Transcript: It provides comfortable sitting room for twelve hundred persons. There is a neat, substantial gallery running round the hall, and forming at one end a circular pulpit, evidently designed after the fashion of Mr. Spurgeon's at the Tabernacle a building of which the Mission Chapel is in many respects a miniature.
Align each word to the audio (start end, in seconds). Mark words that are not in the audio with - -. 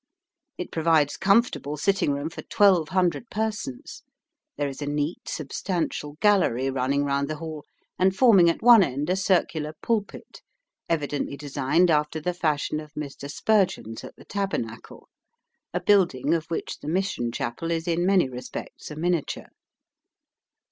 It 0.57 0.71
provides 0.71 1.15
comfortable 1.15 1.77
sitting 1.77 2.11
room 2.11 2.31
for 2.31 2.41
twelve 2.41 2.89
hundred 2.89 3.29
persons. 3.29 4.01
There 4.57 4.67
is 4.67 4.81
a 4.81 4.87
neat, 4.87 5.27
substantial 5.29 6.13
gallery 6.21 6.71
running 6.71 7.03
round 7.03 7.27
the 7.27 7.35
hall, 7.35 7.65
and 7.99 8.15
forming 8.15 8.49
at 8.49 8.63
one 8.63 8.81
end 8.81 9.11
a 9.11 9.15
circular 9.15 9.73
pulpit, 9.83 10.41
evidently 10.89 11.37
designed 11.37 11.91
after 11.91 12.19
the 12.19 12.33
fashion 12.33 12.79
of 12.79 12.91
Mr. 12.95 13.29
Spurgeon's 13.29 14.03
at 14.03 14.15
the 14.15 14.25
Tabernacle 14.25 15.07
a 15.71 15.79
building 15.79 16.33
of 16.33 16.47
which 16.47 16.79
the 16.79 16.87
Mission 16.87 17.31
Chapel 17.31 17.69
is 17.69 17.87
in 17.87 18.03
many 18.03 18.27
respects 18.27 18.89
a 18.89 18.95
miniature. 18.95 19.49